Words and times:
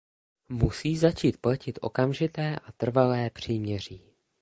Musí 0.49 0.97
začít 0.97 1.37
platit 1.37 1.79
okamžité 1.81 2.55
a 2.59 2.71
trvalé 2.71 3.29
příměří. 3.29 4.01